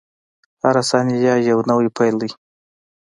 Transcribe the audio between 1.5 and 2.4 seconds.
نوی پیل دی.